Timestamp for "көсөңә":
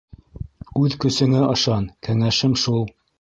1.03-1.41